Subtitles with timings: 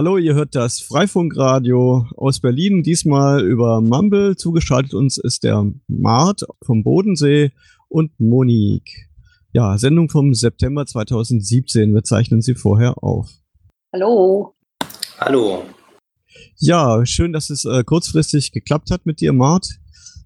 [0.00, 4.36] Hallo, ihr hört das Freifunkradio aus Berlin, diesmal über Mumble.
[4.36, 7.50] Zugeschaltet uns ist der Mart vom Bodensee
[7.88, 9.08] und Monique.
[9.52, 11.92] Ja, Sendung vom September 2017.
[11.92, 13.28] Wir zeichnen sie vorher auf.
[13.92, 14.54] Hallo.
[15.18, 15.64] Hallo.
[16.58, 19.80] Ja, schön, dass es äh, kurzfristig geklappt hat mit dir, Mart.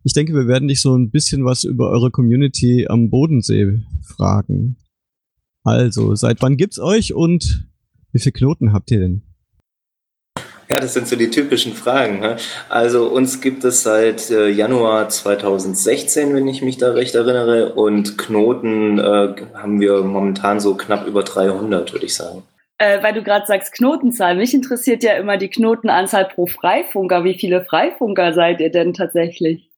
[0.04, 4.76] Ich denke, wir werden dich so ein bisschen was über eure Community am Bodensee fragen.
[5.64, 7.66] Also, seit wann gibt's euch und
[8.12, 9.22] wie viele Knoten habt ihr denn?
[10.72, 12.20] Ja, das sind so die typischen Fragen.
[12.20, 12.38] Ne?
[12.70, 18.16] Also uns gibt es seit äh, Januar 2016, wenn ich mich da recht erinnere, und
[18.16, 22.42] Knoten äh, haben wir momentan so knapp über 300, würde ich sagen.
[22.78, 27.22] Äh, weil du gerade sagst Knotenzahl, mich interessiert ja immer die Knotenanzahl pro Freifunker.
[27.22, 29.68] Wie viele Freifunker seid ihr denn tatsächlich?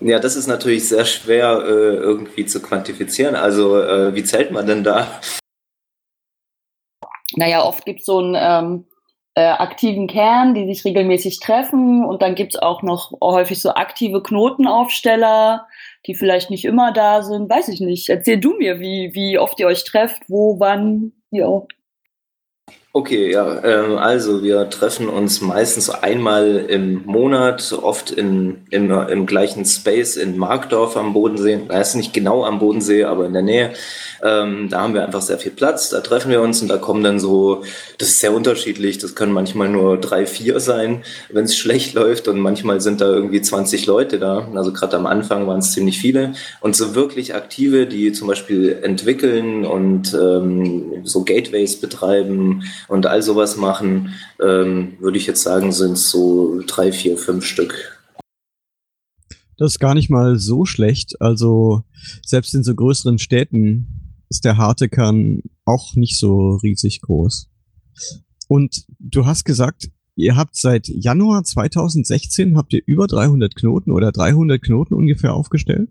[0.00, 3.36] Ja, das ist natürlich sehr schwer äh, irgendwie zu quantifizieren.
[3.36, 5.20] Also äh, wie zählt man denn da?
[7.36, 8.84] Naja, oft gibt es so ein ähm,
[9.36, 12.04] äh, aktiven Kern, die sich regelmäßig treffen.
[12.04, 15.66] Und dann gibt's auch noch häufig so aktive Knotenaufsteller,
[16.06, 17.50] die vielleicht nicht immer da sind.
[17.50, 18.08] Weiß ich nicht.
[18.08, 21.68] Erzähl du mir, wie, wie oft ihr euch trefft, wo, wann, wie auch.
[22.96, 29.26] Okay, ja, ähm, also wir treffen uns meistens einmal im Monat, oft in, im, im
[29.26, 31.60] gleichen Space in Markdorf am Bodensee.
[31.68, 33.74] Da ist nicht genau am Bodensee, aber in der Nähe.
[34.22, 37.04] Ähm, da haben wir einfach sehr viel Platz, da treffen wir uns und da kommen
[37.04, 37.64] dann so,
[37.98, 42.28] das ist sehr unterschiedlich, das können manchmal nur drei, vier sein, wenn es schlecht läuft
[42.28, 44.48] und manchmal sind da irgendwie 20 Leute da.
[44.54, 48.78] Also gerade am Anfang waren es ziemlich viele und so wirklich aktive, die zum Beispiel
[48.82, 55.72] entwickeln und ähm, so Gateways betreiben und all sowas machen, ähm, würde ich jetzt sagen,
[55.72, 57.96] sind es so drei, vier, fünf Stück.
[59.58, 61.20] Das ist gar nicht mal so schlecht.
[61.20, 61.82] Also
[62.22, 67.48] selbst in so größeren Städten ist der harte Kern auch nicht so riesig groß.
[68.48, 74.12] Und du hast gesagt, ihr habt seit Januar 2016 habt ihr über 300 Knoten oder
[74.12, 75.88] 300 Knoten ungefähr aufgestellt?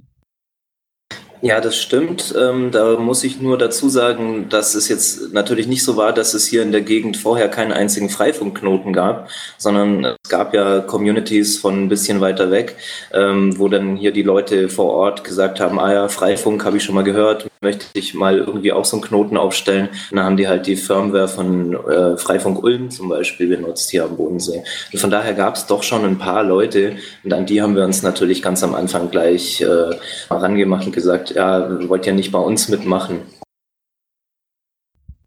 [1.46, 2.34] Ja, das stimmt.
[2.36, 6.34] Ähm, da muss ich nur dazu sagen, dass es jetzt natürlich nicht so war, dass
[6.34, 9.30] es hier in der Gegend vorher keinen einzigen Freifunkknoten gab,
[9.60, 12.78] sondern es gab ja Communities von ein bisschen weiter weg,
[13.14, 16.84] ähm, wo dann hier die Leute vor Ort gesagt haben, ah ja, Freifunk habe ich
[16.84, 19.90] schon mal gehört, möchte ich mal irgendwie auch so einen Knoten aufstellen.
[20.12, 24.06] Und dann haben die halt die Firmware von äh, Freifunk Ulm zum Beispiel benutzt hier
[24.06, 24.64] am Bodensee.
[24.94, 27.84] Und von daher gab es doch schon ein paar Leute und an die haben wir
[27.84, 29.96] uns natürlich ganz am Anfang gleich äh,
[30.30, 33.22] herangemacht und gesagt, ja, wollt ja nicht bei uns mitmachen.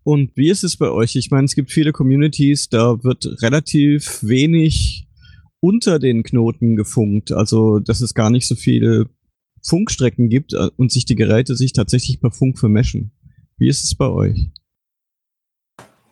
[0.04, 1.16] Und wie ist es bei euch?
[1.16, 5.08] Ich meine, es gibt viele Communities, da wird relativ wenig
[5.60, 7.32] unter den Knoten gefunkt.
[7.32, 9.06] Also, dass es gar nicht so viele
[9.62, 13.12] Funkstrecken gibt äh, und sich die Geräte sich tatsächlich per Funk vermeschen.
[13.58, 14.50] Wie ist es bei euch?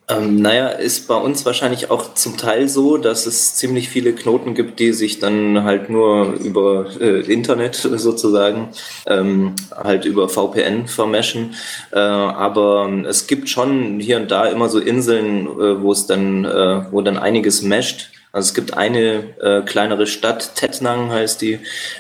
[0.09, 4.55] Ähm, naja, ist bei uns wahrscheinlich auch zum Teil so, dass es ziemlich viele Knoten
[4.55, 8.69] gibt, die sich dann halt nur über äh, Internet sozusagen,
[9.09, 11.55] ähm, halt über VPN vermeschen.
[11.91, 16.45] Äh, aber es gibt schon hier und da immer so Inseln, äh, wo es dann,
[16.45, 18.11] äh, wo dann einiges mescht.
[18.37, 21.55] Also es gibt eine äh, kleinere Stadt, Tettnang heißt die,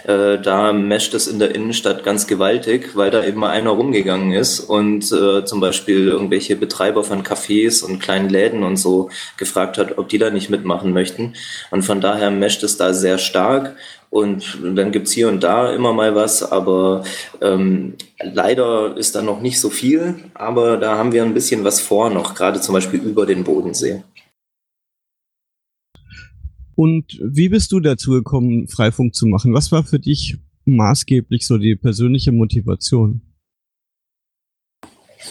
[0.06, 4.34] äh, da mescht es in der Innenstadt ganz gewaltig, weil da eben mal einer rumgegangen
[4.34, 9.08] ist und äh, zum Beispiel irgendwelche Betreiber von Cafés und kleinen Läden und so
[9.38, 11.32] gefragt hat, ob die da nicht mitmachen möchten.
[11.70, 13.74] Und von daher mescht es da sehr stark.
[14.10, 17.02] Und dann gibt's hier und da immer mal was, aber
[17.40, 20.16] ähm, leider ist da noch nicht so viel.
[20.34, 24.02] Aber da haben wir ein bisschen was vor noch, gerade zum Beispiel über den Bodensee.
[26.76, 29.54] Und wie bist du dazu gekommen, Freifunk zu machen?
[29.54, 33.22] Was war für dich maßgeblich so die persönliche Motivation?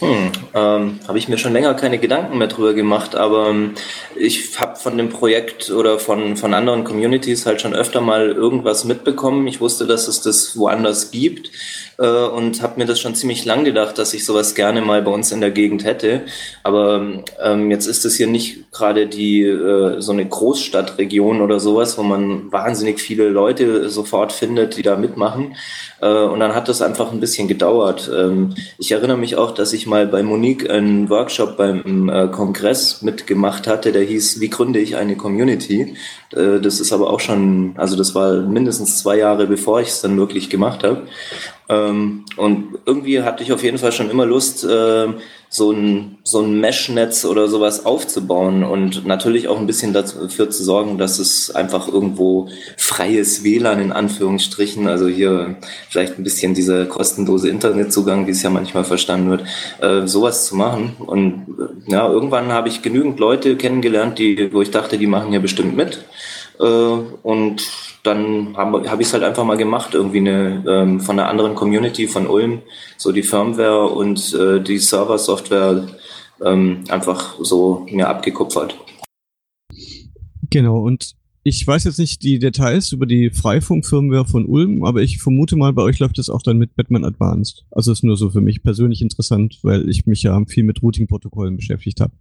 [0.00, 3.74] Hm, ähm, habe ich mir schon länger keine Gedanken mehr drüber gemacht, aber ähm,
[4.14, 8.84] ich habe von dem Projekt oder von, von anderen Communities halt schon öfter mal irgendwas
[8.84, 9.46] mitbekommen.
[9.46, 11.50] Ich wusste, dass es das woanders gibt
[11.98, 15.10] äh, und habe mir das schon ziemlich lang gedacht, dass ich sowas gerne mal bei
[15.10, 16.22] uns in der Gegend hätte.
[16.62, 17.06] Aber
[17.42, 22.02] ähm, jetzt ist es hier nicht gerade die äh, so eine Großstadtregion oder sowas, wo
[22.02, 25.56] man wahnsinnig viele Leute sofort findet, die da mitmachen.
[26.00, 28.10] Äh, und dann hat das einfach ein bisschen gedauert.
[28.14, 33.02] Ähm, ich erinnere mich auch, dass ich mal bei Monique einen Workshop beim äh, Kongress
[33.02, 35.94] mitgemacht hatte, der hieß, wie gründe ich eine Community?
[36.32, 40.00] Äh, das ist aber auch schon, also das war mindestens zwei Jahre, bevor ich es
[40.00, 41.02] dann wirklich gemacht habe.
[41.68, 45.08] Ähm, und irgendwie hatte ich auf jeden Fall schon immer Lust, äh,
[45.48, 50.62] so ein, so ein Mesh-Netz oder sowas aufzubauen und natürlich auch ein bisschen dafür zu
[50.62, 55.56] sorgen, dass es einfach irgendwo freies WLAN in Anführungsstrichen, also hier
[55.88, 59.44] vielleicht ein bisschen dieser kostenlose Internetzugang, wie es ja manchmal verstanden wird,
[59.80, 60.96] äh, sowas zu machen.
[60.98, 65.30] Und äh, ja, irgendwann habe ich genügend Leute kennengelernt, die, wo ich dachte, die machen
[65.30, 66.04] hier bestimmt mit.
[66.60, 67.62] Äh, und
[68.06, 71.54] dann habe hab ich es halt einfach mal gemacht, irgendwie eine ähm, von einer anderen
[71.54, 72.62] Community von Ulm,
[72.96, 75.88] so die Firmware und äh, die Server-Software
[76.44, 78.76] ähm, einfach so mir abgekupfert.
[80.50, 81.16] Genau, und
[81.48, 85.72] ich weiß jetzt nicht die Details über die Freifunk-Firmware von Ulm, aber ich vermute mal,
[85.72, 87.64] bei euch läuft das auch dann mit Batman Advanced.
[87.70, 91.56] Also ist nur so für mich persönlich interessant, weil ich mich ja viel mit Routing-Protokollen
[91.56, 92.12] beschäftigt habe.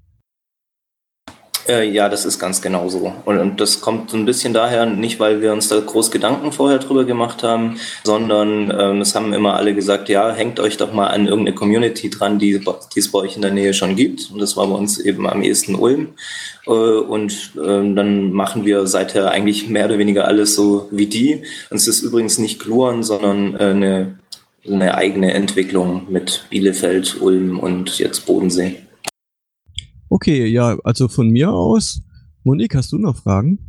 [1.67, 3.13] Äh, ja, das ist ganz genau so.
[3.25, 6.51] Und, und, das kommt so ein bisschen daher, nicht weil wir uns da groß Gedanken
[6.51, 10.93] vorher drüber gemacht haben, sondern ähm, es haben immer alle gesagt, ja, hängt euch doch
[10.93, 14.29] mal an irgendeine Community dran, die, die es bei euch in der Nähe schon gibt.
[14.31, 16.09] Und das war bei uns eben am ehesten Ulm.
[16.67, 21.41] Äh, und äh, dann machen wir seither eigentlich mehr oder weniger alles so wie die.
[21.71, 24.19] Und es ist übrigens nicht Gluon, sondern äh, eine,
[24.67, 28.84] eine eigene Entwicklung mit Bielefeld, Ulm und jetzt Bodensee.
[30.15, 32.01] Okay, ja, also von mir aus.
[32.45, 33.59] Monique, hast du noch Fragen?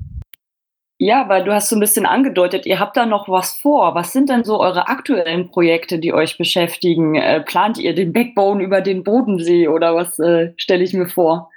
[0.97, 3.97] Ja, weil du hast so ein bisschen angedeutet, ihr habt da noch was vor.
[3.97, 7.17] Was sind denn so eure aktuellen Projekte, die euch beschäftigen?
[7.17, 11.51] Äh, plant ihr den Backbone über den Bodensee oder was äh, stelle ich mir vor?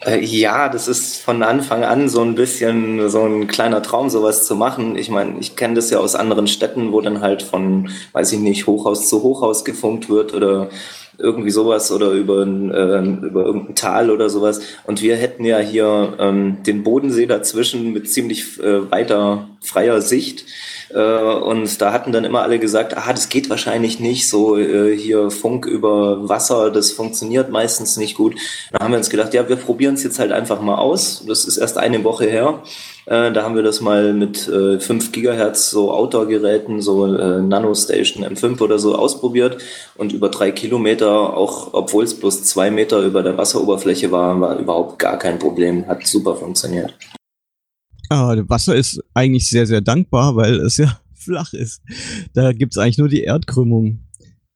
[0.00, 4.46] Äh, ja, das ist von Anfang an so ein bisschen so ein kleiner Traum, sowas
[4.46, 4.96] zu machen.
[4.96, 8.40] Ich meine, ich kenne das ja aus anderen Städten, wo dann halt von, weiß ich
[8.40, 10.70] nicht, Hochhaus zu Hochhaus gefunkt wird oder
[11.18, 14.60] irgendwie sowas oder über, ein, äh, über irgendein Tal oder sowas.
[14.84, 20.44] Und wir hätten ja hier ähm, den Bodensee dazwischen mit ziemlich äh, weiter freier Sicht.
[20.94, 24.96] Äh, und da hatten dann immer alle gesagt, ah, das geht wahrscheinlich nicht, so äh,
[24.96, 28.34] hier Funk über Wasser, das funktioniert meistens nicht gut.
[28.72, 31.24] Da haben wir uns gedacht, ja, wir probieren es jetzt halt einfach mal aus.
[31.26, 32.62] Das ist erst eine Woche her.
[33.06, 38.60] Äh, da haben wir das mal mit äh, 5 Gigahertz so Outdoor-Geräten, so Nanostation M5
[38.60, 39.58] oder so ausprobiert
[39.96, 44.58] und über drei Kilometer, auch obwohl es bloß zwei Meter über der Wasseroberfläche war, war
[44.58, 45.86] überhaupt gar kein Problem.
[45.86, 46.94] Hat super funktioniert.
[48.12, 51.80] Ah, Wasser ist eigentlich sehr, sehr dankbar, weil es ja flach ist.
[52.34, 54.00] Da gibt's eigentlich nur die Erdkrümmung.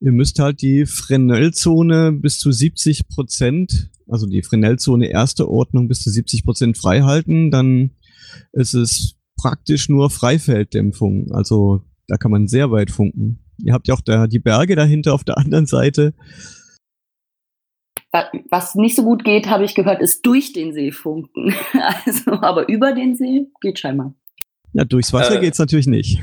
[0.01, 6.01] Ihr müsst halt die Fresnel-Zone bis zu 70 Prozent, also die Fresnel-Zone erste Ordnung bis
[6.01, 7.93] zu 70 Prozent frei halten, dann
[8.53, 11.33] es ist praktisch nur Freifelddämpfung.
[11.33, 13.39] Also da kann man sehr weit funken.
[13.65, 16.13] Ihr habt ja auch da die Berge dahinter auf der anderen Seite.
[18.13, 21.55] Was nicht so gut geht, habe ich gehört, ist durch den See funken.
[22.07, 24.15] Also, aber über den See geht scheinbar.
[24.73, 26.23] Ja, durchs Wasser äh, es natürlich nicht.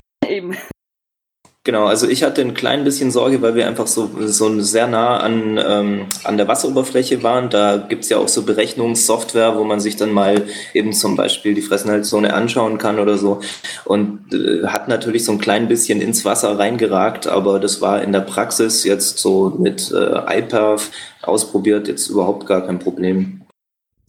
[1.66, 5.16] Genau, also ich hatte ein klein bisschen Sorge, weil wir einfach so, so sehr nah
[5.20, 7.50] an, ähm, an der Wasseroberfläche waren.
[7.50, 10.44] Da gibt's ja auch so Berechnungssoftware, wo man sich dann mal
[10.74, 13.40] eben zum Beispiel die Fresnel-Zone anschauen kann oder so.
[13.86, 18.12] Und äh, hat natürlich so ein klein bisschen ins Wasser reingeragt, aber das war in
[18.12, 23.43] der Praxis jetzt so mit äh, iPerf ausprobiert, jetzt überhaupt gar kein Problem.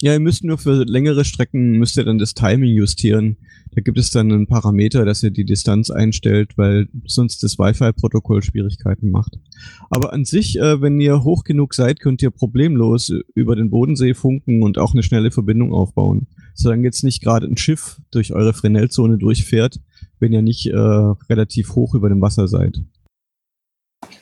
[0.02, 3.36] Ja, ihr müsst nur für längere Strecken, müsst ihr dann das Timing justieren.
[3.74, 8.42] Da gibt es dann einen Parameter, dass ihr die Distanz einstellt, weil sonst das Wi-Fi-Protokoll
[8.42, 9.38] Schwierigkeiten macht.
[9.90, 14.14] Aber an sich, äh, wenn ihr hoch genug seid, könnt ihr problemlos über den Bodensee
[14.14, 16.26] funken und auch eine schnelle Verbindung aufbauen.
[16.54, 19.80] Solange jetzt nicht gerade ein Schiff durch eure Fresnel-Zone durchfährt,
[20.20, 22.82] wenn ihr nicht äh, relativ hoch über dem Wasser seid.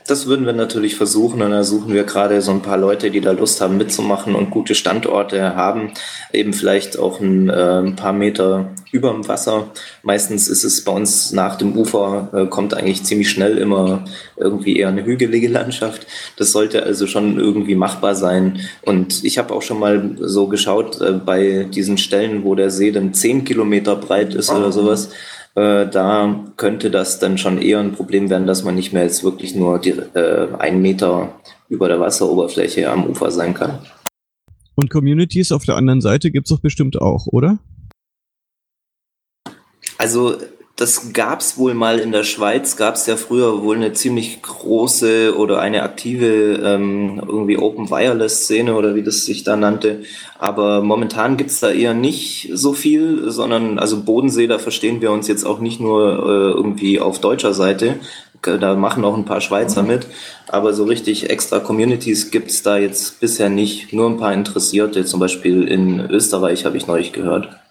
[0.07, 3.21] Das würden wir natürlich versuchen und da suchen wir gerade so ein paar Leute, die
[3.21, 5.93] da Lust haben mitzumachen und gute Standorte haben,
[6.33, 9.71] eben vielleicht auch ein, äh, ein paar Meter über dem Wasser.
[10.03, 14.05] Meistens ist es bei uns nach dem Ufer, äh, kommt eigentlich ziemlich schnell immer
[14.37, 16.07] irgendwie eher eine hügelige Landschaft.
[16.37, 18.61] Das sollte also schon irgendwie machbar sein.
[18.83, 22.91] Und ich habe auch schon mal so geschaut, äh, bei diesen Stellen, wo der See
[22.91, 25.11] dann zehn Kilometer breit ist oder sowas,
[25.55, 29.23] äh, da könnte das dann schon eher ein Problem werden, dass man nicht mehr jetzt
[29.23, 33.79] wirklich nur die, äh, einen Meter über der Wasseroberfläche am Ufer sein kann.
[34.75, 37.59] Und Communities auf der anderen Seite gibt es doch bestimmt auch, oder?
[39.99, 40.37] Also
[40.83, 44.43] das gab es wohl mal in der Schweiz, gab es ja früher wohl eine ziemlich
[44.43, 50.01] große oder eine aktive ähm, irgendwie Open Wireless Szene oder wie das sich da nannte.
[50.41, 55.13] Aber momentan gibt es da eher nicht so viel, sondern also Bodensee, da verstehen wir
[55.13, 58.01] uns jetzt auch nicht nur äh, irgendwie auf deutscher Seite.
[58.43, 60.09] Da machen auch ein paar Schweizer mit.
[60.49, 63.93] Aber so richtig extra Communities gibt es da jetzt bisher nicht.
[63.93, 67.62] Nur ein paar Interessierte, zum Beispiel in Österreich habe ich neulich gehört.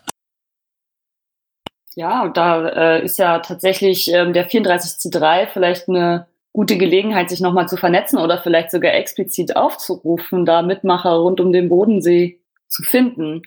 [1.96, 7.68] Ja, da äh, ist ja tatsächlich ähm, der 34C3 vielleicht eine gute Gelegenheit, sich nochmal
[7.68, 13.42] zu vernetzen oder vielleicht sogar explizit aufzurufen, da Mitmacher rund um den Bodensee zu finden.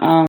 [0.00, 0.26] Ähm,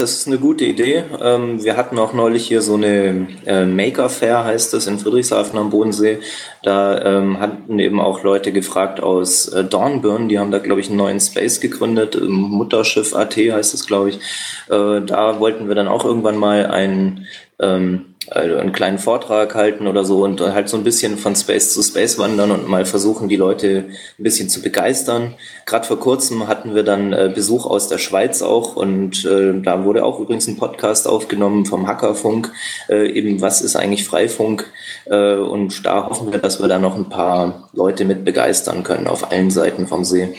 [0.00, 1.04] das ist eine gute Idee.
[1.20, 5.58] Ähm, wir hatten auch neulich hier so eine äh, Maker Fair, heißt das, in Friedrichshafen
[5.58, 6.18] am Bodensee.
[6.62, 10.88] Da ähm, hatten eben auch Leute gefragt aus äh, Dornbirn, die haben da, glaube ich,
[10.88, 12.18] einen neuen Space gegründet.
[12.20, 14.16] Mutterschiff AT heißt es, glaube ich.
[14.68, 17.26] Äh, da wollten wir dann auch irgendwann mal ein
[17.60, 21.74] ähm, also einen kleinen Vortrag halten oder so und halt so ein bisschen von Space
[21.74, 23.86] zu Space wandern und mal versuchen, die Leute
[24.18, 25.34] ein bisschen zu begeistern.
[25.66, 29.84] Gerade vor kurzem hatten wir dann äh, Besuch aus der Schweiz auch und äh, da
[29.84, 32.52] wurde auch übrigens ein Podcast aufgenommen vom Hackerfunk,
[32.88, 34.70] eben was ist eigentlich Freifunk
[35.06, 39.30] und da hoffen wir, dass wir da noch ein paar Leute mit begeistern können auf
[39.30, 40.34] allen Seiten vom See.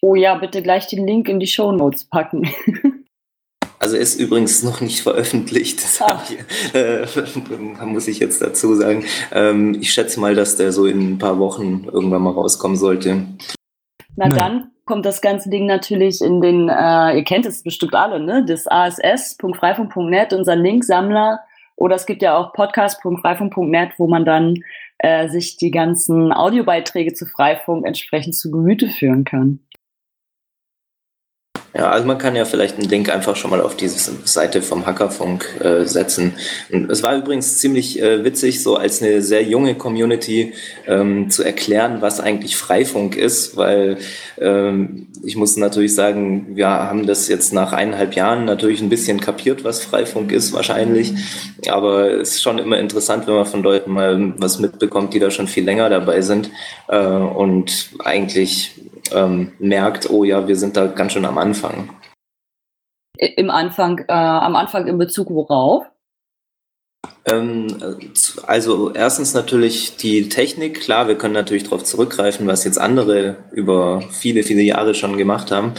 [0.00, 2.48] Oh ja, bitte gleich den Link in die Show Notes packen.
[3.80, 6.22] Also ist übrigens noch nicht veröffentlicht, das ah.
[6.28, 7.06] ich, äh,
[7.84, 9.04] muss ich jetzt dazu sagen.
[9.32, 13.26] Ähm, ich schätze mal, dass der so in ein paar Wochen irgendwann mal rauskommen sollte.
[14.16, 18.18] Na dann kommt das ganze Ding natürlich in den, äh, ihr kennt es bestimmt alle,
[18.18, 18.44] ne?
[18.44, 21.40] Das ass.freifunk.net, unser Linksammler.
[21.76, 24.54] Oder es gibt ja auch podcast.freifunk.net, wo man dann
[24.98, 29.60] äh, sich die ganzen Audiobeiträge zu Freifunk entsprechend zu Gemüte führen kann.
[31.74, 34.86] Ja, also man kann ja vielleicht einen Link einfach schon mal auf diese Seite vom
[34.86, 36.34] Hackerfunk äh, setzen.
[36.72, 40.54] Und es war übrigens ziemlich äh, witzig, so als eine sehr junge Community
[40.86, 43.98] ähm, zu erklären, was eigentlich Freifunk ist, weil
[44.40, 49.20] ähm, ich muss natürlich sagen, wir haben das jetzt nach eineinhalb Jahren natürlich ein bisschen
[49.20, 51.12] kapiert, was Freifunk ist wahrscheinlich.
[51.68, 55.30] Aber es ist schon immer interessant, wenn man von Leuten mal was mitbekommt, die da
[55.30, 56.50] schon viel länger dabei sind
[56.88, 58.74] äh, und eigentlich
[59.14, 61.90] ähm, merkt, oh ja, wir sind da ganz schön am Anfang.
[63.16, 65.86] Im Anfang, äh, am Anfang in Bezug worauf?
[67.30, 67.66] Ähm,
[68.46, 70.80] also erstens natürlich die Technik.
[70.80, 75.50] Klar, wir können natürlich darauf zurückgreifen, was jetzt andere über viele, viele Jahre schon gemacht
[75.50, 75.72] haben.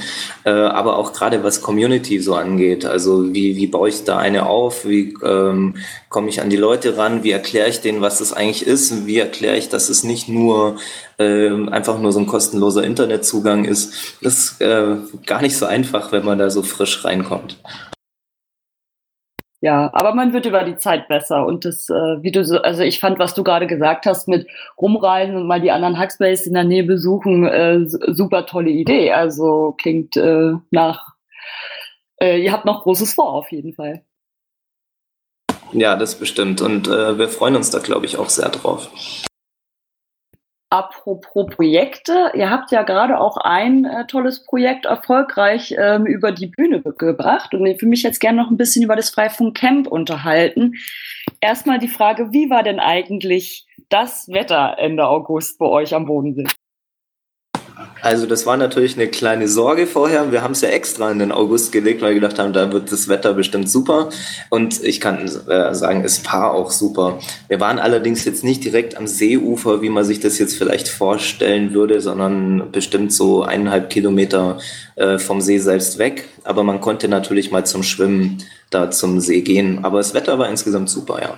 [0.46, 2.86] Äh, aber auch gerade was Community so angeht.
[2.86, 4.86] Also wie, wie baue ich da eine auf?
[4.86, 5.76] Wie ähm,
[6.10, 7.24] komme ich an die Leute ran?
[7.24, 9.06] Wie erkläre ich denen, was das eigentlich ist?
[9.06, 10.78] Wie erkläre ich, dass es nicht nur
[11.18, 13.94] äh, einfach nur so ein kostenloser Internetzugang ist?
[14.22, 14.96] Das ist äh,
[15.26, 17.58] gar nicht so einfach, wenn man da so frisch reinkommt.
[19.62, 22.82] Ja, aber man wird über die Zeit besser und das, äh, wie du so, also
[22.82, 24.48] ich fand, was du gerade gesagt hast mit
[24.78, 29.12] rumreisen und mal die anderen Hackspace in der Nähe besuchen, äh, super tolle Idee.
[29.12, 31.14] Also klingt äh, nach,
[32.22, 34.02] äh, ihr habt noch Großes vor auf jeden Fall.
[35.74, 38.90] Ja, das bestimmt und äh, wir freuen uns da, glaube ich, auch sehr drauf.
[40.72, 46.46] Apropos Projekte, ihr habt ja gerade auch ein äh, tolles Projekt erfolgreich ähm, über die
[46.46, 49.88] Bühne gebracht und ich will mich jetzt gerne noch ein bisschen über das Freifunk Camp
[49.88, 50.76] unterhalten.
[51.42, 56.46] Erstmal die Frage, wie war denn eigentlich das Wetter Ende August bei euch am Bodensee?
[58.02, 60.32] Also das war natürlich eine kleine Sorge vorher.
[60.32, 62.92] Wir haben es ja extra in den August gelegt, weil wir gedacht haben, da wird
[62.92, 64.10] das Wetter bestimmt super.
[64.50, 67.20] Und ich kann äh, sagen, es war auch super.
[67.48, 71.74] Wir waren allerdings jetzt nicht direkt am Seeufer, wie man sich das jetzt vielleicht vorstellen
[71.74, 74.58] würde, sondern bestimmt so eineinhalb Kilometer
[74.96, 76.30] äh, vom See selbst weg.
[76.44, 79.84] Aber man konnte natürlich mal zum Schwimmen da zum See gehen.
[79.84, 81.38] Aber das Wetter war insgesamt super, ja.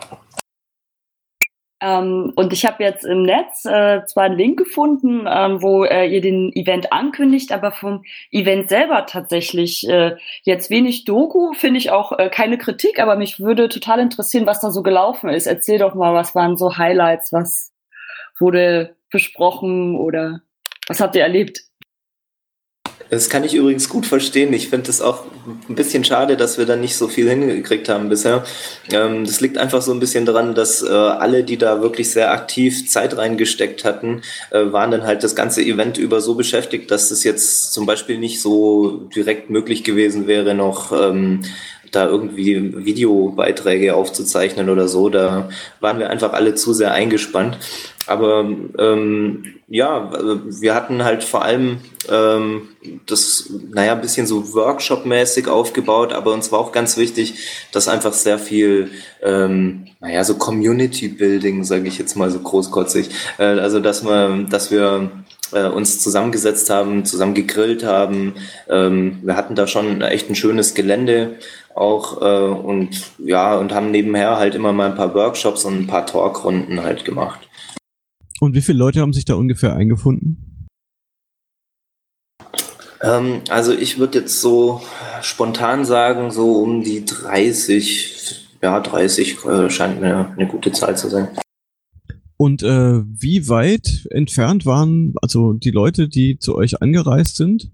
[1.81, 6.05] Ähm, und ich habe jetzt im Netz äh, zwar einen Link gefunden, ähm, wo äh,
[6.05, 11.89] ihr den Event ankündigt, aber vom Event selber tatsächlich äh, jetzt wenig Doku, finde ich
[11.89, 15.47] auch äh, keine Kritik, aber mich würde total interessieren, was da so gelaufen ist.
[15.47, 17.73] Erzähl doch mal, was waren so Highlights, was
[18.37, 20.41] wurde besprochen oder
[20.87, 21.70] was habt ihr erlebt?
[23.11, 24.53] Das kann ich übrigens gut verstehen.
[24.53, 25.25] Ich finde es auch
[25.67, 28.45] ein bisschen schade, dass wir da nicht so viel hingekriegt haben bisher.
[28.89, 32.31] Ähm, das liegt einfach so ein bisschen daran, dass äh, alle, die da wirklich sehr
[32.31, 37.11] aktiv Zeit reingesteckt hatten, äh, waren dann halt das ganze Event über so beschäftigt, dass
[37.11, 41.41] es jetzt zum Beispiel nicht so direkt möglich gewesen wäre, noch ähm,
[41.91, 45.09] da irgendwie Videobeiträge aufzuzeichnen oder so.
[45.09, 45.49] Da
[45.79, 47.57] waren wir einfach alle zu sehr eingespannt.
[48.07, 50.11] Aber ähm, ja,
[50.45, 51.77] wir hatten halt vor allem
[52.09, 52.69] ähm,
[53.05, 58.13] das, naja, ein bisschen so Workshop-mäßig aufgebaut, aber uns war auch ganz wichtig, dass einfach
[58.13, 58.89] sehr viel,
[59.21, 64.71] ähm, naja, so Community-Building, sage ich jetzt mal so großkotzig, äh, also dass wir, dass
[64.71, 65.11] wir
[65.51, 68.33] äh, uns zusammengesetzt haben, zusammen gegrillt haben.
[68.69, 71.35] Ähm, wir hatten da schon echt ein schönes Gelände
[71.75, 72.89] auch äh, und
[73.19, 77.05] ja, und haben nebenher halt immer mal ein paar Workshops und ein paar Talkrunden halt
[77.05, 77.47] gemacht.
[78.41, 80.67] Und wie viele Leute haben sich da ungefähr eingefunden?
[83.01, 84.81] Ähm, also ich würde jetzt so
[85.21, 91.09] spontan sagen, so um die 30, ja 30 äh, scheint mir eine gute Zahl zu
[91.09, 91.27] sein.
[92.35, 97.69] Und äh, wie weit entfernt waren also die Leute, die zu euch angereist sind?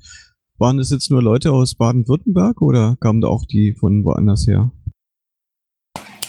[0.57, 4.71] Waren es jetzt nur Leute aus Baden-Württemberg oder kamen da auch die von woanders her?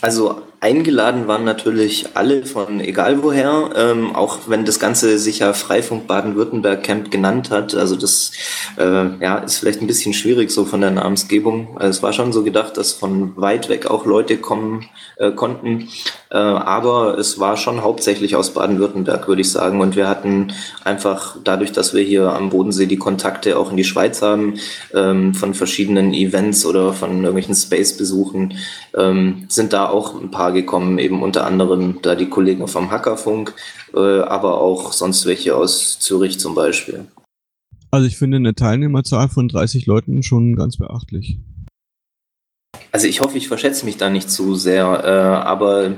[0.01, 5.53] Also Eingeladen waren natürlich alle von egal woher, ähm, auch wenn das Ganze sich ja
[5.53, 7.77] Freifunk Baden-Württemberg Camp genannt hat.
[7.77, 8.33] Also das
[8.77, 11.77] äh, ja, ist vielleicht ein bisschen schwierig so von der Namensgebung.
[11.79, 14.87] Also es war schon so gedacht, dass von weit weg auch Leute kommen
[15.17, 15.89] äh, konnten.
[16.31, 19.81] Äh, aber es war schon hauptsächlich aus Baden-Württemberg, würde ich sagen.
[19.81, 23.85] Und wir hatten einfach dadurch, dass wir hier am Bodensee die Kontakte auch in die
[23.85, 24.55] Schweiz haben,
[24.93, 28.55] ähm, von verschiedenen Events oder von irgendwelchen Space-Besuchen,
[28.97, 32.91] ähm, sind da auch ein paar Frage kommen, eben unter anderem da die Kollegen vom
[32.91, 33.53] Hackerfunk,
[33.95, 37.05] äh, aber auch sonst welche aus Zürich zum Beispiel.
[37.91, 41.39] Also ich finde eine Teilnehmerzahl von 30 Leuten schon ganz beachtlich.
[42.99, 45.93] Also ich hoffe, ich verschätze mich da nicht zu sehr, äh, aber äh,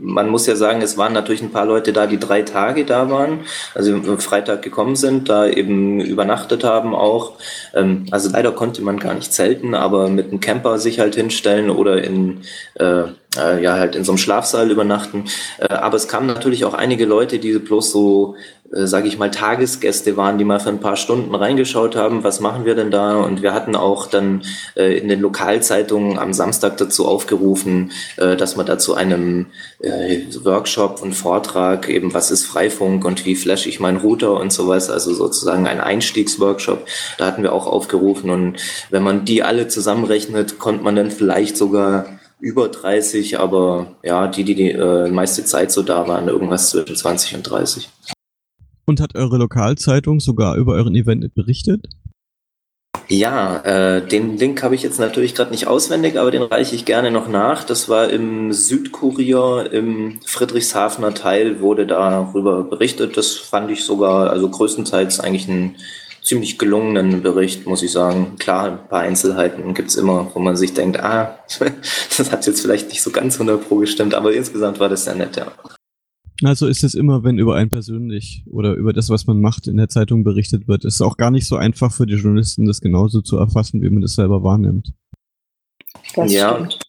[0.00, 3.08] man muss ja sagen, es waren natürlich ein paar Leute da, die drei Tage da
[3.10, 3.42] waren,
[3.76, 7.34] also Freitag gekommen sind, da eben übernachtet haben auch.
[7.74, 11.70] Ähm, also leider konnte man gar nicht zelten, aber mit einem Camper sich halt hinstellen
[11.70, 12.40] oder in
[12.74, 13.04] äh,
[13.36, 15.26] äh, ja halt in so einem Schlafsaal übernachten.
[15.58, 18.34] Äh, aber es kamen natürlich auch einige Leute, die bloß so
[18.76, 22.40] äh, sage ich mal, Tagesgäste waren, die mal für ein paar Stunden reingeschaut haben, was
[22.40, 23.16] machen wir denn da?
[23.16, 24.42] Und wir hatten auch dann
[24.76, 29.46] äh, in den Lokalzeitungen am Samstag dazu aufgerufen, äh, dass man da zu einem
[29.80, 34.52] äh, Workshop und Vortrag eben, was ist Freifunk und wie flash ich meinen Router und
[34.52, 36.86] sowas, also sozusagen ein Einstiegsworkshop,
[37.18, 38.30] da hatten wir auch aufgerufen.
[38.30, 38.56] Und
[38.90, 42.06] wenn man die alle zusammenrechnet, konnte man dann vielleicht sogar
[42.38, 46.94] über 30, aber ja, die, die die äh, meiste Zeit so da waren, irgendwas zwischen
[46.94, 47.88] 20 und 30.
[48.86, 51.88] Und hat eure Lokalzeitung sogar über euren Event berichtet?
[53.08, 56.84] Ja, äh, den Link habe ich jetzt natürlich gerade nicht auswendig, aber den reiche ich
[56.84, 57.62] gerne noch nach.
[57.62, 63.16] Das war im Südkurier, im Friedrichshafener Teil wurde darüber berichtet.
[63.16, 65.76] Das fand ich sogar, also größtenteils eigentlich einen
[66.26, 68.34] ziemlich gelungenen Bericht, muss ich sagen.
[68.40, 71.38] Klar, ein paar Einzelheiten gibt's immer, wo man sich denkt, ah,
[72.16, 75.14] das hat jetzt vielleicht nicht so ganz 100 Pro gestimmt, aber insgesamt war das sehr
[75.14, 75.52] nett, ja.
[76.42, 79.76] Also ist es immer, wenn über einen persönlich oder über das, was man macht, in
[79.76, 80.84] der Zeitung berichtet wird.
[80.84, 84.02] ist auch gar nicht so einfach für die Journalisten, das genauso zu erfassen, wie man
[84.02, 84.92] das selber wahrnimmt.
[86.14, 86.85] Das ja, stimmt.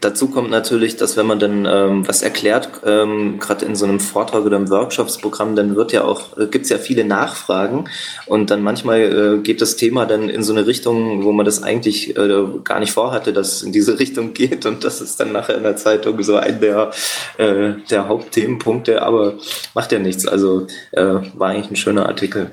[0.00, 4.00] Dazu kommt natürlich, dass wenn man dann ähm, was erklärt, ähm, gerade in so einem
[4.00, 7.84] Vortrag oder im Workshopsprogramm, dann wird ja auch, äh, gibt es ja viele Nachfragen
[8.24, 11.62] und dann manchmal äh, geht das Thema dann in so eine Richtung, wo man das
[11.62, 15.32] eigentlich äh, gar nicht vorhatte, dass es in diese Richtung geht und das ist dann
[15.32, 16.90] nachher in der Zeitung so ein der,
[17.36, 19.34] äh, der Hauptthemenpunkte, aber
[19.74, 20.26] macht ja nichts.
[20.26, 21.02] Also äh,
[21.34, 22.52] war eigentlich ein schöner Artikel.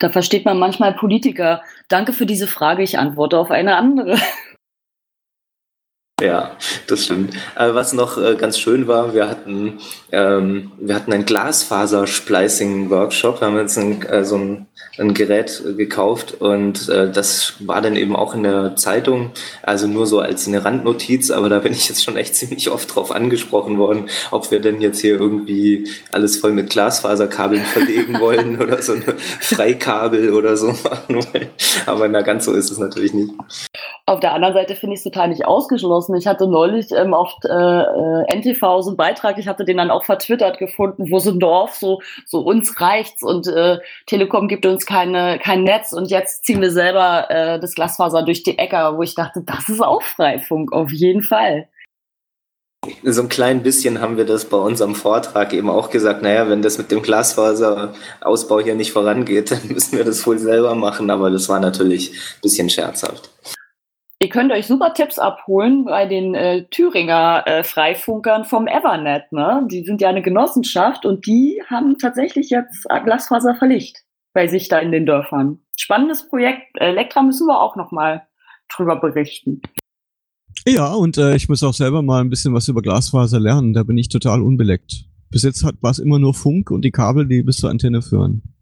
[0.00, 1.62] Da versteht man manchmal Politiker.
[1.88, 4.18] Danke für diese Frage, ich antworte auf eine andere.
[6.20, 7.34] Ja, das stimmt.
[7.56, 9.80] Aber was noch äh, ganz schön war, wir hatten,
[10.12, 13.40] ähm, wir hatten einen Glasfaser-Splicing-Workshop.
[13.40, 17.82] Wir haben jetzt ein, äh, so ein, ein Gerät äh, gekauft und äh, das war
[17.82, 19.32] dann eben auch in der Zeitung,
[19.64, 22.94] also nur so als eine Randnotiz, aber da bin ich jetzt schon echt ziemlich oft
[22.94, 28.62] drauf angesprochen worden, ob wir denn jetzt hier irgendwie alles voll mit Glasfaserkabeln verlegen wollen
[28.62, 29.02] oder so ein
[29.40, 31.48] Freikabel oder so machen wollen.
[31.86, 33.32] Aber na, ganz so ist es natürlich nicht.
[34.06, 36.14] Auf der anderen Seite finde ich es total nicht ausgeschlossen.
[36.14, 39.90] Ich hatte neulich ähm, auf äh, äh NTV so einen Beitrag, ich hatte den dann
[39.90, 44.66] auch vertwittert gefunden, wo so ein Dorf so, so uns reicht's und äh, Telekom gibt
[44.66, 48.98] uns keine, kein Netz und jetzt ziehen wir selber äh, das Glasfaser durch die Äcker,
[48.98, 51.68] wo ich dachte, das ist auch Freifunk, auf jeden Fall.
[53.02, 56.60] So ein klein bisschen haben wir das bei unserem Vortrag eben auch gesagt, naja, wenn
[56.60, 61.30] das mit dem Glasfaserausbau hier nicht vorangeht, dann müssen wir das wohl selber machen, aber
[61.30, 63.30] das war natürlich ein bisschen scherzhaft.
[64.24, 69.30] Ihr könnt euch super Tipps abholen bei den äh, Thüringer äh, Freifunkern vom Evernet.
[69.32, 69.68] Ne?
[69.70, 74.78] Die sind ja eine Genossenschaft und die haben tatsächlich jetzt Glasfaser verlegt bei sich da
[74.78, 75.58] in den Dörfern.
[75.76, 76.62] Spannendes Projekt.
[76.80, 78.26] Elektra müssen wir auch noch mal
[78.74, 79.60] drüber berichten.
[80.66, 83.74] Ja, und äh, ich muss auch selber mal ein bisschen was über Glasfaser lernen.
[83.74, 85.04] Da bin ich total unbeleckt.
[85.28, 88.53] Bis jetzt war es immer nur Funk und die Kabel, die bis zur Antenne führen.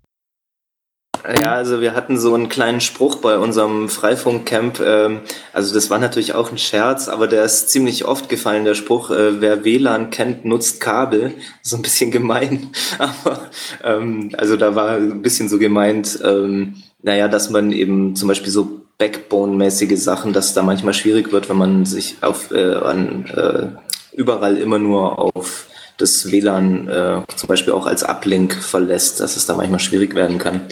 [1.24, 4.80] Ja, also wir hatten so einen kleinen Spruch bei unserem Freifunkcamp.
[4.80, 5.20] Ähm,
[5.52, 9.10] also das war natürlich auch ein Scherz, aber der ist ziemlich oft gefallen, der Spruch,
[9.10, 11.34] äh, wer WLAN kennt, nutzt Kabel.
[11.64, 12.70] So ein bisschen gemein.
[12.98, 13.50] Aber
[13.84, 18.50] ähm, also da war ein bisschen so gemeint, ähm, naja, dass man eben zum Beispiel
[18.50, 24.16] so Backbone-mäßige Sachen, dass da manchmal schwierig wird, wenn man sich auf äh, an, äh,
[24.16, 25.66] überall immer nur auf
[25.98, 30.38] das WLAN äh, zum Beispiel auch als Uplink verlässt, dass es da manchmal schwierig werden
[30.38, 30.62] kann.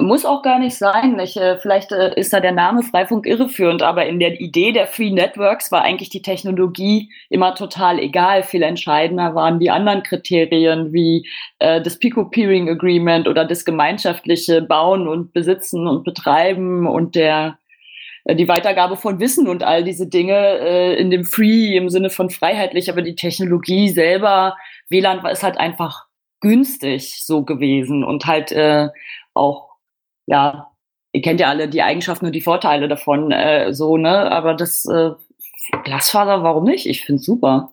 [0.00, 1.18] Muss auch gar nicht sein.
[1.20, 4.88] Ich, äh, vielleicht äh, ist da der Name Freifunk irreführend, aber in der Idee der
[4.88, 8.42] Free Networks war eigentlich die Technologie immer total egal.
[8.42, 11.28] Viel entscheidender waren die anderen Kriterien wie
[11.60, 17.58] äh, das Pico-Peering Agreement oder das gemeinschaftliche Bauen und Besitzen und Betreiben und der
[18.24, 22.10] äh, die Weitergabe von Wissen und all diese Dinge äh, in dem Free im Sinne
[22.10, 24.56] von freiheitlich, aber die Technologie selber,
[24.88, 26.06] WLAN ist halt einfach
[26.40, 28.88] günstig so gewesen und halt äh,
[29.34, 29.67] auch,
[30.28, 30.70] ja,
[31.12, 34.30] ihr kennt ja alle die Eigenschaften und die Vorteile davon, äh, so, ne?
[34.30, 35.10] Aber das äh,
[35.84, 36.86] Glasfaser, warum nicht?
[36.86, 37.72] Ich finde super.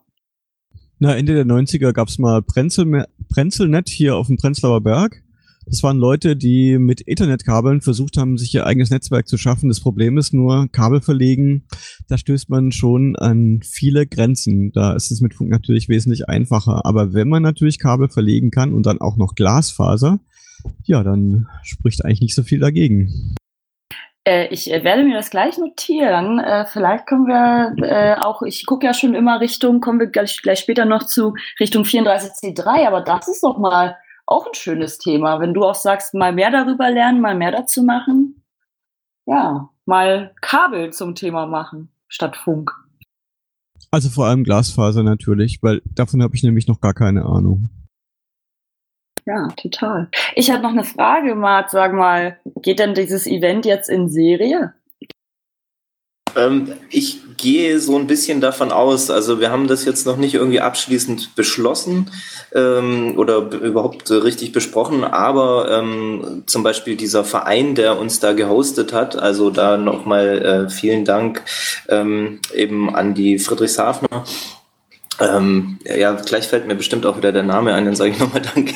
[0.98, 5.22] Na, Ende der 90er gab's mal Prenzel, Prenzelnet hier auf dem Prenzlauer Berg.
[5.66, 9.68] Das waren Leute, die mit Ethernet-Kabeln versucht haben, sich ihr eigenes Netzwerk zu schaffen.
[9.68, 11.64] Das Problem ist nur, Kabel verlegen,
[12.08, 14.70] da stößt man schon an viele Grenzen.
[14.72, 16.86] Da ist es mit Funk natürlich wesentlich einfacher.
[16.86, 20.20] Aber wenn man natürlich Kabel verlegen kann und dann auch noch Glasfaser,
[20.84, 23.34] ja, dann spricht eigentlich nicht so viel dagegen.
[24.26, 26.40] Äh, ich äh, werde mir das gleich notieren.
[26.40, 30.58] Äh, vielleicht können wir auch, ich gucke ja schon immer Richtung, kommen wir gleich, gleich
[30.58, 35.40] später noch zu Richtung 34C3, aber das ist doch mal auch ein schönes Thema.
[35.40, 38.42] Wenn du auch sagst, mal mehr darüber lernen, mal mehr dazu machen.
[39.26, 42.72] Ja, mal Kabel zum Thema machen statt Funk.
[43.92, 47.68] Also vor allem Glasfaser natürlich, weil davon habe ich nämlich noch gar keine Ahnung.
[49.26, 50.08] Ja, total.
[50.36, 51.70] Ich habe noch eine Frage, Mart.
[51.70, 54.72] Sag mal, geht denn dieses Event jetzt in Serie?
[56.36, 60.34] Ähm, ich gehe so ein bisschen davon aus, also wir haben das jetzt noch nicht
[60.34, 62.10] irgendwie abschließend beschlossen
[62.54, 68.92] ähm, oder überhaupt richtig besprochen, aber ähm, zum Beispiel dieser Verein, der uns da gehostet
[68.92, 71.42] hat, also da nochmal äh, vielen Dank
[71.88, 74.24] ähm, eben an die Friedrichshafner
[75.20, 78.42] ähm, ja, gleich fällt mir bestimmt auch wieder der Name ein, dann sage ich nochmal
[78.42, 78.74] Danke.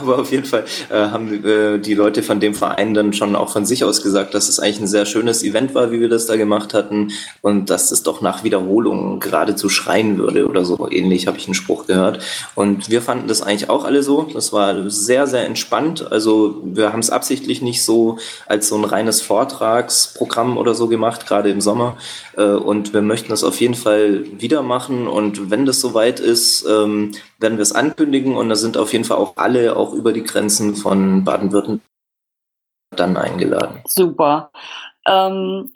[0.00, 3.50] Aber auf jeden Fall äh, haben äh, die Leute von dem Verein dann schon auch
[3.50, 6.26] von sich aus gesagt, dass es eigentlich ein sehr schönes Event war, wie wir das
[6.26, 11.26] da gemacht hatten und dass es doch nach Wiederholung geradezu schreien würde oder so ähnlich,
[11.26, 12.22] habe ich einen Spruch gehört.
[12.54, 14.28] Und wir fanden das eigentlich auch alle so.
[14.32, 16.10] Das war sehr, sehr entspannt.
[16.12, 21.26] Also wir haben es absichtlich nicht so als so ein reines Vortragsprogramm oder so gemacht,
[21.26, 21.96] gerade im Sommer.
[22.36, 26.66] Äh, und wir möchten das auf jeden Fall wieder machen und wenn das soweit ist,
[26.66, 30.12] ähm, werden wir es ankündigen und da sind auf jeden Fall auch alle, auch über
[30.12, 31.86] die Grenzen von Baden-Württemberg,
[32.96, 33.80] dann eingeladen.
[33.86, 34.50] Super.
[35.06, 35.72] Ähm,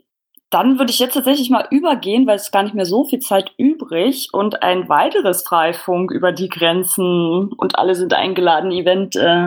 [0.50, 3.53] dann würde ich jetzt tatsächlich mal übergehen, weil es gar nicht mehr so viel Zeit
[3.57, 9.46] übrig und ein weiteres Freifunk über die Grenzen und alle sind eingeladen, Event äh,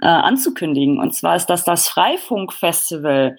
[0.00, 0.98] äh, anzukündigen.
[0.98, 3.36] Und zwar ist das das Freifunk-Festival.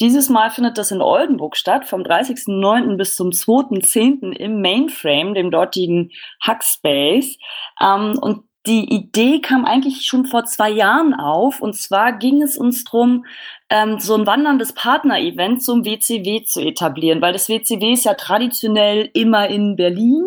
[0.00, 2.96] Dieses Mal findet das in Oldenburg statt, vom 30.09.
[2.96, 4.32] bis zum 2.10.
[4.32, 6.10] im Mainframe, dem dortigen
[6.42, 7.38] Hackspace.
[7.80, 11.60] Ähm, und die Idee kam eigentlich schon vor zwei Jahren auf.
[11.60, 13.26] Und zwar ging es uns drum,
[13.68, 19.10] ähm, so ein wanderndes Partner-Event zum WCW zu etablieren, weil das WCW ist ja traditionell
[19.12, 20.24] immer in Berlin.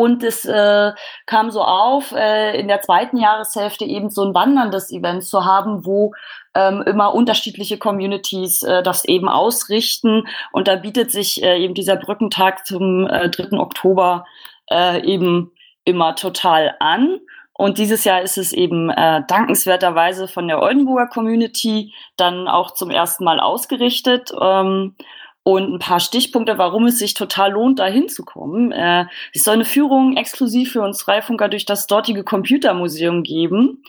[0.00, 0.92] Und es äh,
[1.26, 5.84] kam so auf, äh, in der zweiten Jahreshälfte eben so ein wanderndes Event zu haben,
[5.84, 6.14] wo
[6.54, 10.26] ähm, immer unterschiedliche Communities äh, das eben ausrichten.
[10.52, 13.58] Und da bietet sich äh, eben dieser Brückentag zum äh, 3.
[13.58, 14.24] Oktober
[14.70, 15.52] äh, eben
[15.84, 17.20] immer total an.
[17.52, 22.90] Und dieses Jahr ist es eben äh, dankenswerterweise von der Oldenburger Community dann auch zum
[22.90, 24.32] ersten Mal ausgerichtet.
[24.40, 24.96] Ähm,
[25.42, 28.72] und ein paar Stichpunkte, warum es sich total lohnt, da hinzukommen.
[28.72, 33.82] Äh, es soll eine Führung exklusiv für uns Freifunker durch das dortige Computermuseum geben.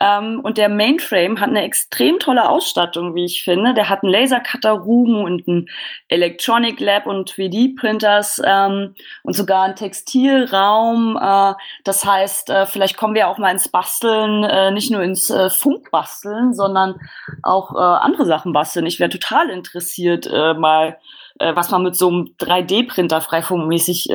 [0.00, 3.74] Ähm, und der Mainframe hat eine extrem tolle Ausstattung, wie ich finde.
[3.74, 5.68] Der hat einen Lasercutter-Room und einen
[6.08, 11.16] Electronic Lab und 3D-Printers ähm, und sogar einen Textilraum.
[11.16, 11.54] Äh,
[11.84, 15.48] das heißt, äh, vielleicht kommen wir auch mal ins Basteln, äh, nicht nur ins äh,
[15.48, 16.96] Funkbasteln, sondern
[17.42, 18.86] auch äh, andere Sachen basteln.
[18.86, 20.98] Ich wäre total interessiert, äh, mal,
[21.40, 24.08] was man mit so einem 3D-Printer freifunkmäßig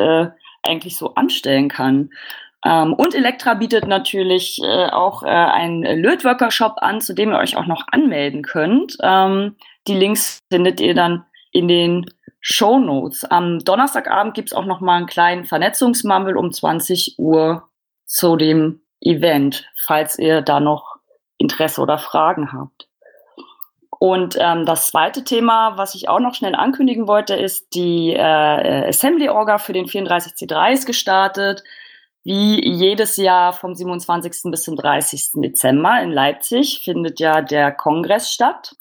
[0.64, 2.12] eigentlich so anstellen kann.
[2.66, 7.56] Ähm, und Elektra bietet natürlich äh, auch äh, einen Lötworker-Shop an, zu dem ihr euch
[7.56, 8.98] auch noch anmelden könnt.
[9.02, 9.56] Ähm,
[9.88, 12.06] die Links findet ihr dann in den
[12.42, 13.24] Show Notes.
[13.26, 17.70] Am Donnerstagabend gibt's auch noch mal einen kleinen Vernetzungsmammel um 20 Uhr
[18.06, 20.98] zu dem Event, falls ihr da noch
[21.38, 22.88] Interesse oder Fragen habt.
[24.00, 28.88] Und ähm, das zweite Thema, was ich auch noch schnell ankündigen wollte, ist die äh,
[28.88, 31.64] Assembly Orga für den 34C3 ist gestartet
[32.24, 34.52] wie jedes Jahr vom 27.
[34.52, 35.32] bis zum 30.
[35.36, 38.76] Dezember in Leipzig findet ja der Kongress statt.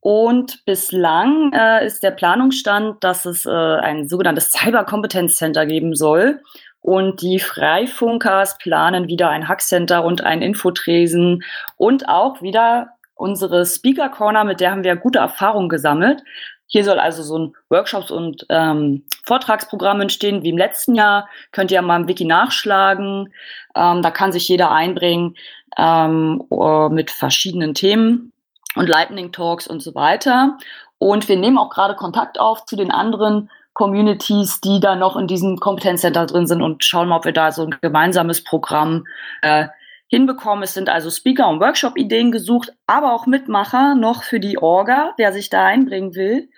[0.00, 6.42] Und bislang äh, ist der Planungsstand, dass es äh, ein sogenanntes Cyberkompetenzcenter geben soll.
[6.80, 11.42] Und die Freifunkers planen wieder ein Hackcenter und ein Infotresen
[11.76, 16.22] und auch wieder unsere Speaker Corner, mit der haben wir gute Erfahrungen gesammelt.
[16.66, 21.28] Hier soll also so ein Workshops und ähm, Vortragsprogramm entstehen, wie im letzten Jahr.
[21.52, 23.32] Könnt ihr mal im Wiki nachschlagen.
[23.74, 25.36] Ähm, da kann sich jeder einbringen
[25.78, 28.32] ähm, äh, mit verschiedenen Themen
[28.74, 30.58] und Lightning Talks und so weiter.
[30.98, 35.26] Und wir nehmen auch gerade Kontakt auf zu den anderen Communities, die da noch in
[35.26, 39.06] diesem Kompetenzcenter drin sind und schauen mal, ob wir da so ein gemeinsames Programm
[39.42, 39.66] äh,
[40.08, 40.62] hinbekommen.
[40.64, 45.14] Es sind also Speaker- und Workshop-Ideen gesucht, aber auch Mitmacher noch für die Orga.
[45.16, 46.48] Wer sich da einbringen will,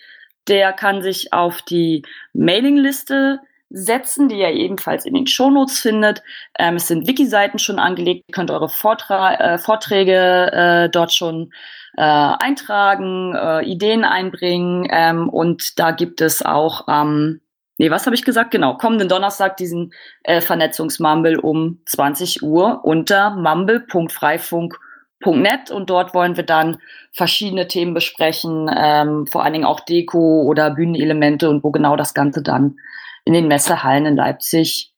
[0.49, 6.23] der kann sich auf die Mailingliste setzen, die ihr ebenfalls in den Shownotes findet.
[6.59, 8.25] Ähm, es sind Wiki-Seiten schon angelegt.
[8.29, 11.53] Ihr könnt eure Vortra äh, Vorträge äh, dort schon
[11.97, 14.89] äh, eintragen, äh, Ideen einbringen.
[14.91, 17.41] Ähm, und da gibt es auch ähm,
[17.79, 18.51] nee, was habe ich gesagt?
[18.51, 26.45] Genau, kommenden Donnerstag diesen äh, Vernetzungsmumble um 20 Uhr unter mumble.freifunk.net und dort wollen wir
[26.45, 26.79] dann
[27.13, 32.13] verschiedene Themen besprechen, ähm, vor allen Dingen auch Deko oder Bühnenelemente und wo genau das
[32.15, 32.77] Ganze dann
[33.25, 34.93] in den Messehallen in Leipzig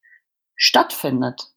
[0.56, 1.49] stattfindet.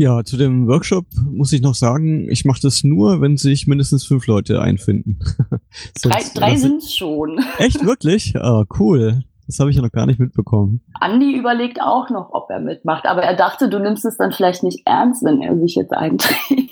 [0.00, 4.06] Ja, zu dem Workshop muss ich noch sagen, ich mache das nur, wenn sich mindestens
[4.06, 5.18] fünf Leute einfinden.
[6.02, 7.40] drei drei sind es schon.
[7.58, 8.36] Echt, wirklich?
[8.36, 9.24] Ah, cool.
[9.48, 10.82] Das habe ich ja noch gar nicht mitbekommen.
[11.00, 14.62] Andi überlegt auch noch, ob er mitmacht, aber er dachte, du nimmst es dann vielleicht
[14.62, 16.70] nicht ernst, wenn er sich jetzt einträgt.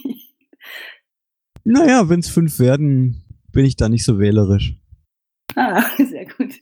[1.64, 4.76] Naja, wenn es fünf werden, bin ich da nicht so wählerisch.
[5.56, 6.52] Ah, sehr gut.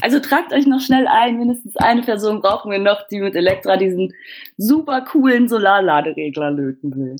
[0.00, 3.76] Also tragt euch noch schnell ein, mindestens eine Person brauchen wir noch, die mit Elektra
[3.76, 4.12] diesen
[4.56, 7.16] super coolen Solarladeregler löten will.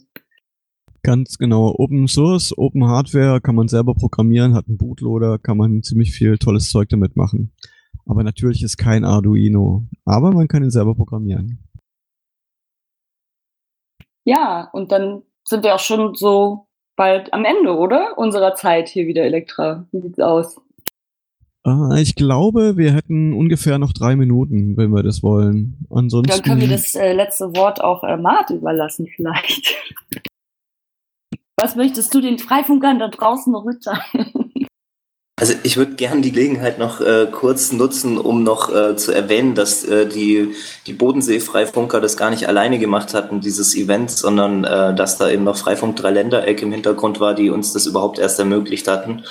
[1.03, 1.75] Ganz genau.
[1.77, 6.39] Open Source, Open Hardware kann man selber programmieren, hat einen Bootloader, kann man ziemlich viel
[6.39, 7.53] tolles Zeug damit machen.
[8.07, 9.87] Aber natürlich ist kein Arduino.
[10.05, 11.65] Aber man kann ihn selber programmieren.
[14.25, 18.19] Ja, und dann sind wir auch schon so bald am Ende, oder?
[18.19, 19.87] Unserer Zeit hier wieder Elektra.
[19.93, 20.61] Wie sieht's aus?
[21.69, 25.79] Äh, ich glaube, wir hätten ungefähr noch drei Minuten, wenn wir das wollen.
[25.91, 26.31] Ansonsten.
[26.31, 29.77] Dann können wir das äh, letzte Wort auch äh, Mart überlassen, vielleicht.
[31.61, 34.48] Was möchtest du den Freifunkern da draußen noch mitteilen?
[35.39, 39.55] Also ich würde gerne die Gelegenheit noch äh, kurz nutzen, um noch äh, zu erwähnen,
[39.55, 40.55] dass äh, die,
[40.87, 45.45] die Bodensee-Freifunker das gar nicht alleine gemacht hatten, dieses Event, sondern äh, dass da eben
[45.45, 49.23] noch Freifunk Dreiländereck im Hintergrund war, die uns das überhaupt erst ermöglicht hatten.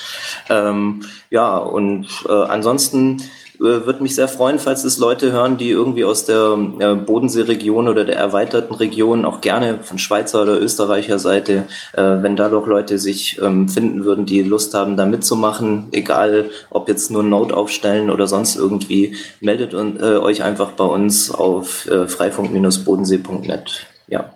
[0.50, 3.22] Ähm, ja, und äh, ansonsten
[3.60, 8.06] würde mich sehr freuen, falls es Leute hören, die irgendwie aus der äh, Bodenseeregion oder
[8.06, 13.00] der erweiterten Region, auch gerne von Schweizer oder Österreicher Seite, äh, wenn da doch Leute
[13.00, 18.10] sich ähm, finden würden, die Lust haben, da mitzumachen, egal ob jetzt nur Note aufstellen
[18.10, 23.88] oder sonst irgendwie, meldet euch einfach bei uns auf freifunk-bodensee.net.
[24.08, 24.34] Ja.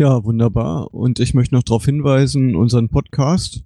[0.00, 0.94] Ja, wunderbar.
[0.94, 3.64] Und ich möchte noch darauf hinweisen, unseren Podcast,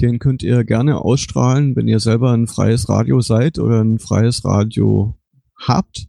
[0.00, 4.44] den könnt ihr gerne ausstrahlen, wenn ihr selber ein freies Radio seid oder ein freies
[4.44, 5.14] Radio
[5.58, 6.08] habt.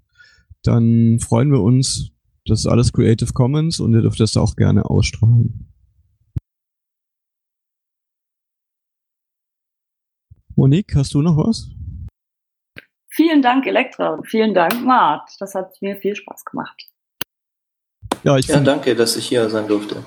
[0.63, 2.11] Dann freuen wir uns.
[2.45, 5.67] Das ist alles Creative Commons und ihr dürft das auch gerne ausstrahlen.
[10.55, 11.69] Monique, hast du noch was?
[13.09, 15.29] Vielen Dank, Elektra, und vielen Dank, Mart.
[15.39, 16.87] Das hat mir viel Spaß gemacht.
[18.23, 20.03] Ja, ich ja, danke, dass ich hier sein durfte.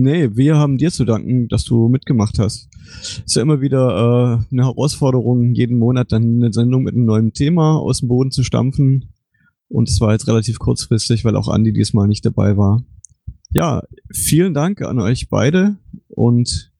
[0.00, 2.68] Nee, wir haben dir zu danken, dass du mitgemacht hast.
[3.26, 7.32] Ist ja immer wieder äh, eine Herausforderung, jeden Monat dann eine Sendung mit einem neuen
[7.32, 9.12] Thema aus dem Boden zu stampfen.
[9.66, 12.84] Und es war jetzt relativ kurzfristig, weil auch Andi diesmal nicht dabei war.
[13.50, 13.82] Ja,
[14.12, 16.70] vielen Dank an euch beide und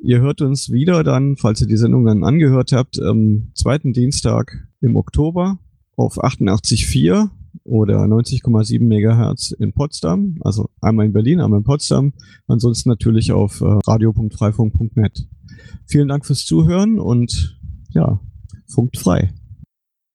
[0.00, 4.68] ihr hört uns wieder dann, falls ihr die Sendung dann angehört habt, am zweiten Dienstag
[4.80, 5.58] im Oktober
[5.96, 7.28] auf 88.4
[7.64, 12.12] oder 90,7 Megahertz in Potsdam, also einmal in Berlin, einmal in Potsdam,
[12.46, 15.28] ansonsten natürlich auf äh, radio.freifunk.net.
[15.86, 17.60] Vielen Dank fürs Zuhören und
[17.90, 18.20] ja,
[18.66, 19.32] funkt frei.